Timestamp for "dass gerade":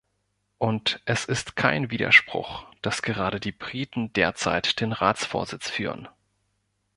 2.81-3.39